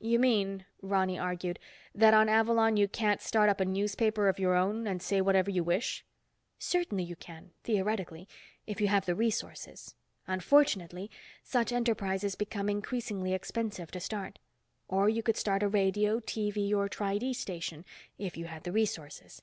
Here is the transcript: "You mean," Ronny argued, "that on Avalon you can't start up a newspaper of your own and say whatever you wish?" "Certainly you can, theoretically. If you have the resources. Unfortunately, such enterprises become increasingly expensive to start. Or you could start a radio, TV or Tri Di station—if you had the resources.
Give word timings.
"You 0.00 0.18
mean," 0.18 0.64
Ronny 0.80 1.18
argued, 1.18 1.58
"that 1.94 2.14
on 2.14 2.30
Avalon 2.30 2.78
you 2.78 2.88
can't 2.88 3.20
start 3.20 3.50
up 3.50 3.60
a 3.60 3.66
newspaper 3.66 4.26
of 4.26 4.38
your 4.38 4.54
own 4.54 4.86
and 4.86 5.02
say 5.02 5.20
whatever 5.20 5.50
you 5.50 5.62
wish?" 5.62 6.02
"Certainly 6.58 7.04
you 7.04 7.14
can, 7.14 7.50
theoretically. 7.62 8.26
If 8.66 8.80
you 8.80 8.86
have 8.88 9.04
the 9.04 9.14
resources. 9.14 9.94
Unfortunately, 10.26 11.10
such 11.44 11.72
enterprises 11.72 12.36
become 12.36 12.70
increasingly 12.70 13.34
expensive 13.34 13.90
to 13.90 14.00
start. 14.00 14.38
Or 14.88 15.10
you 15.10 15.22
could 15.22 15.36
start 15.36 15.62
a 15.62 15.68
radio, 15.68 16.20
TV 16.20 16.72
or 16.74 16.88
Tri 16.88 17.18
Di 17.18 17.34
station—if 17.34 18.34
you 18.34 18.46
had 18.46 18.64
the 18.64 18.72
resources. 18.72 19.42